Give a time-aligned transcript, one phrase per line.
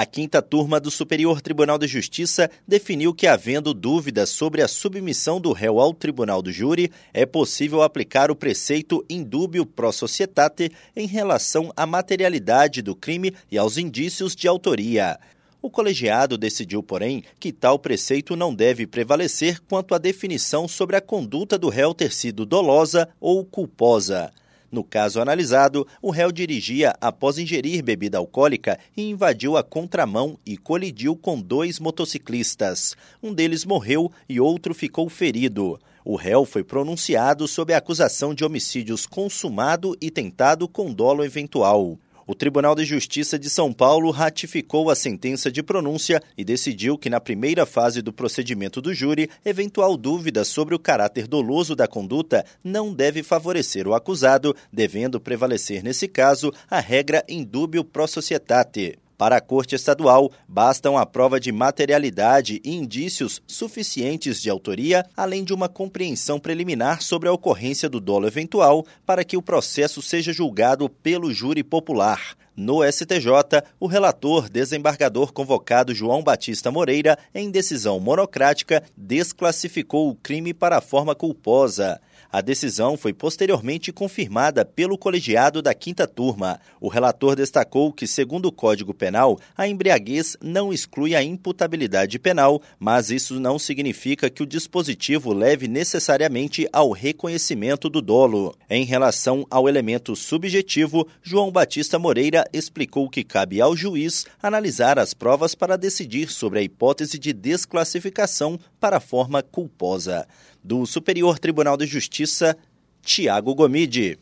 [0.00, 5.40] A quinta turma do Superior Tribunal de Justiça definiu que, havendo dúvidas sobre a submissão
[5.40, 11.08] do réu ao tribunal do júri, é possível aplicar o preceito indúbio pro societate em
[11.08, 15.18] relação à materialidade do crime e aos indícios de autoria.
[15.60, 21.00] O colegiado decidiu, porém, que tal preceito não deve prevalecer quanto à definição sobre a
[21.00, 24.30] conduta do réu ter sido dolosa ou culposa.
[24.70, 30.56] No caso analisado, o réu dirigia após ingerir bebida alcoólica e invadiu a contramão e
[30.56, 32.94] colidiu com dois motociclistas.
[33.22, 35.80] Um deles morreu e outro ficou ferido.
[36.04, 41.98] O réu foi pronunciado sob a acusação de homicídios consumado e tentado com dolo eventual.
[42.30, 47.08] O Tribunal de Justiça de São Paulo ratificou a sentença de pronúncia e decidiu que,
[47.08, 52.44] na primeira fase do procedimento do júri, eventual dúvida sobre o caráter doloso da conduta
[52.62, 58.98] não deve favorecer o acusado, devendo prevalecer, nesse caso, a regra indúbio pro societate.
[59.18, 65.42] Para a Corte Estadual, bastam a prova de materialidade e indícios suficientes de autoria, além
[65.42, 70.32] de uma compreensão preliminar sobre a ocorrência do dolo eventual, para que o processo seja
[70.32, 72.36] julgado pelo júri popular.
[72.60, 80.52] No STJ, o relator desembargador convocado João Batista Moreira, em decisão monocrática, desclassificou o crime
[80.52, 82.00] para a forma culposa.
[82.30, 86.60] A decisão foi posteriormente confirmada pelo colegiado da quinta turma.
[86.78, 92.60] O relator destacou que, segundo o Código Penal, a embriaguez não exclui a imputabilidade penal,
[92.78, 98.54] mas isso não significa que o dispositivo leve necessariamente ao reconhecimento do dolo.
[98.68, 105.14] Em relação ao elemento subjetivo, João Batista Moreira explicou que cabe ao juiz analisar as
[105.14, 110.26] provas para decidir sobre a hipótese de desclassificação para forma culposa
[110.62, 112.56] do Superior Tribunal de Justiça,
[113.02, 114.18] Tiago Gomide.